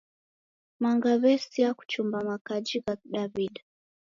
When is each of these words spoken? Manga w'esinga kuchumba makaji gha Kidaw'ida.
Manga 0.81 1.11
w'esinga 1.21 1.69
kuchumba 1.79 2.17
makaji 2.27 2.77
gha 2.85 2.93
Kidaw'ida. 3.01 3.61